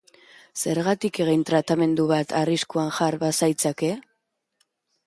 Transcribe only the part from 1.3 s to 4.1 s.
tratamendu bat, arriskuan jar bazaitzake?